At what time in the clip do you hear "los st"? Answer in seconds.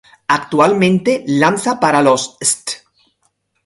2.01-2.81